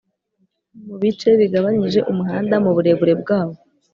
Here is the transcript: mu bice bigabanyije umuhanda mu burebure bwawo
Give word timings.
mu 0.87 0.95
bice 1.01 1.29
bigabanyije 1.39 1.99
umuhanda 2.11 2.55
mu 2.63 2.71
burebure 2.75 3.13
bwawo 3.21 3.55